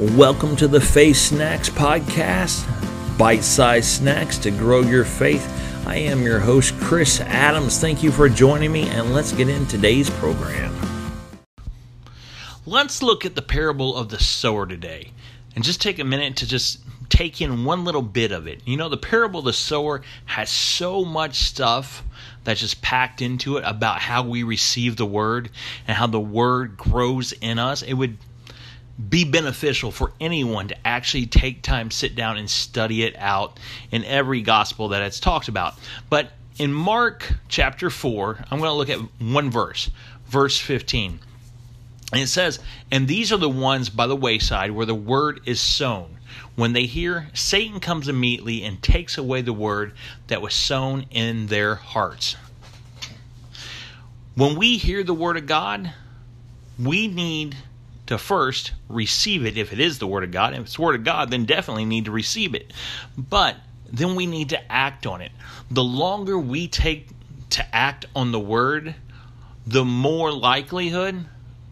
Welcome 0.00 0.56
to 0.56 0.66
the 0.66 0.80
Faith 0.80 1.18
Snacks 1.18 1.68
Podcast, 1.68 2.66
bite 3.18 3.44
sized 3.44 3.84
snacks 3.86 4.38
to 4.38 4.50
grow 4.50 4.80
your 4.80 5.04
faith. 5.04 5.46
I 5.86 5.96
am 5.96 6.22
your 6.22 6.38
host, 6.38 6.74
Chris 6.80 7.20
Adams. 7.20 7.78
Thank 7.78 8.02
you 8.02 8.10
for 8.10 8.30
joining 8.30 8.72
me, 8.72 8.88
and 8.88 9.12
let's 9.12 9.32
get 9.32 9.50
in 9.50 9.66
today's 9.66 10.08
program. 10.08 10.74
Let's 12.64 13.02
look 13.02 13.26
at 13.26 13.34
the 13.34 13.42
parable 13.42 13.94
of 13.94 14.08
the 14.08 14.18
sower 14.18 14.66
today 14.66 15.12
and 15.54 15.62
just 15.62 15.82
take 15.82 15.98
a 15.98 16.04
minute 16.04 16.34
to 16.36 16.46
just 16.46 16.78
take 17.10 17.42
in 17.42 17.66
one 17.66 17.84
little 17.84 18.00
bit 18.00 18.32
of 18.32 18.46
it. 18.46 18.62
You 18.64 18.78
know, 18.78 18.88
the 18.88 18.96
parable 18.96 19.40
of 19.40 19.44
the 19.44 19.52
sower 19.52 20.00
has 20.24 20.48
so 20.48 21.04
much 21.04 21.40
stuff 21.40 22.02
that's 22.44 22.60
just 22.60 22.80
packed 22.80 23.20
into 23.20 23.58
it 23.58 23.64
about 23.66 24.00
how 24.00 24.22
we 24.22 24.44
receive 24.44 24.96
the 24.96 25.04
word 25.04 25.50
and 25.86 25.94
how 25.94 26.06
the 26.06 26.18
word 26.18 26.78
grows 26.78 27.32
in 27.32 27.58
us. 27.58 27.82
It 27.82 27.92
would 27.92 28.16
be 29.08 29.24
beneficial 29.24 29.90
for 29.90 30.12
anyone 30.20 30.68
to 30.68 30.86
actually 30.86 31.26
take 31.26 31.62
time, 31.62 31.90
sit 31.90 32.14
down, 32.14 32.36
and 32.36 32.50
study 32.50 33.04
it 33.04 33.16
out 33.16 33.58
in 33.90 34.04
every 34.04 34.42
gospel 34.42 34.88
that 34.88 35.02
it's 35.02 35.20
talked 35.20 35.48
about. 35.48 35.74
But 36.08 36.32
in 36.58 36.72
Mark 36.72 37.32
chapter 37.48 37.88
4, 37.88 38.44
I'm 38.50 38.58
going 38.58 38.68
to 38.68 38.74
look 38.74 38.90
at 38.90 39.00
one 39.18 39.50
verse, 39.50 39.90
verse 40.26 40.58
15. 40.58 41.20
And 42.12 42.20
it 42.20 42.26
says, 42.26 42.58
And 42.90 43.08
these 43.08 43.32
are 43.32 43.38
the 43.38 43.48
ones 43.48 43.88
by 43.88 44.06
the 44.06 44.16
wayside 44.16 44.72
where 44.72 44.86
the 44.86 44.94
word 44.94 45.40
is 45.46 45.60
sown. 45.60 46.18
When 46.56 46.72
they 46.72 46.86
hear, 46.86 47.28
Satan 47.32 47.80
comes 47.80 48.08
immediately 48.08 48.64
and 48.64 48.82
takes 48.82 49.16
away 49.16 49.40
the 49.40 49.52
word 49.52 49.94
that 50.26 50.42
was 50.42 50.52
sown 50.52 51.06
in 51.10 51.46
their 51.46 51.76
hearts. 51.76 52.36
When 54.34 54.56
we 54.56 54.76
hear 54.76 55.02
the 55.02 55.14
word 55.14 55.36
of 55.36 55.46
God, 55.46 55.92
we 56.78 57.08
need 57.08 57.56
to 58.10 58.18
first 58.18 58.72
receive 58.88 59.46
it 59.46 59.56
if 59.56 59.72
it 59.72 59.78
is 59.78 60.00
the 60.00 60.06
Word 60.06 60.24
of 60.24 60.32
God. 60.32 60.52
If 60.52 60.60
it's 60.60 60.78
Word 60.78 60.96
of 60.96 61.04
God, 61.04 61.30
then 61.30 61.44
definitely 61.44 61.84
need 61.84 62.06
to 62.06 62.10
receive 62.10 62.56
it. 62.56 62.72
But 63.16 63.54
then 63.92 64.16
we 64.16 64.26
need 64.26 64.48
to 64.50 64.72
act 64.72 65.06
on 65.06 65.20
it. 65.20 65.30
The 65.70 65.84
longer 65.84 66.36
we 66.36 66.66
take 66.66 67.08
to 67.50 67.74
act 67.74 68.06
on 68.16 68.32
the 68.32 68.40
Word, 68.40 68.96
the 69.64 69.84
more 69.84 70.32
likelihood 70.32 71.24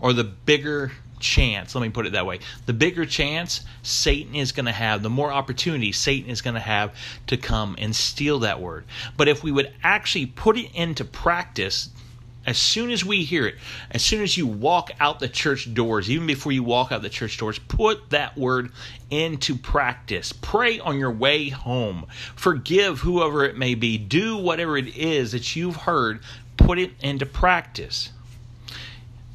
or 0.00 0.14
the 0.14 0.24
bigger 0.24 0.92
chance, 1.18 1.74
let 1.74 1.82
me 1.82 1.90
put 1.90 2.06
it 2.06 2.12
that 2.12 2.24
way, 2.24 2.40
the 2.64 2.72
bigger 2.72 3.04
chance 3.04 3.60
Satan 3.82 4.34
is 4.34 4.52
going 4.52 4.66
to 4.66 4.72
have, 4.72 5.02
the 5.02 5.10
more 5.10 5.30
opportunity 5.30 5.92
Satan 5.92 6.30
is 6.30 6.40
going 6.40 6.54
to 6.54 6.60
have 6.60 6.96
to 7.26 7.36
come 7.36 7.76
and 7.78 7.94
steal 7.94 8.38
that 8.38 8.58
word. 8.58 8.86
But 9.18 9.28
if 9.28 9.44
we 9.44 9.52
would 9.52 9.70
actually 9.82 10.26
put 10.26 10.56
it 10.56 10.74
into 10.74 11.04
practice, 11.04 11.90
as 12.44 12.58
soon 12.58 12.90
as 12.90 13.04
we 13.04 13.22
hear 13.22 13.46
it, 13.46 13.54
as 13.90 14.02
soon 14.02 14.22
as 14.22 14.36
you 14.36 14.46
walk 14.46 14.90
out 14.98 15.20
the 15.20 15.28
church 15.28 15.72
doors, 15.72 16.10
even 16.10 16.26
before 16.26 16.52
you 16.52 16.62
walk 16.62 16.90
out 16.90 17.02
the 17.02 17.08
church 17.08 17.38
doors, 17.38 17.58
put 17.58 18.10
that 18.10 18.36
word 18.36 18.72
into 19.10 19.54
practice. 19.56 20.32
Pray 20.32 20.80
on 20.80 20.98
your 20.98 21.12
way 21.12 21.50
home. 21.50 22.06
Forgive 22.34 23.00
whoever 23.00 23.44
it 23.44 23.56
may 23.56 23.74
be. 23.74 23.96
Do 23.98 24.36
whatever 24.36 24.76
it 24.76 24.96
is 24.96 25.32
that 25.32 25.54
you've 25.54 25.76
heard, 25.76 26.20
put 26.56 26.78
it 26.78 26.92
into 27.00 27.26
practice. 27.26 28.10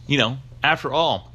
You 0.06 0.18
know, 0.18 0.38
after 0.64 0.92
all, 0.92 1.32